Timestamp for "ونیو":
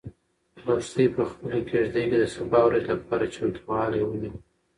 4.03-4.33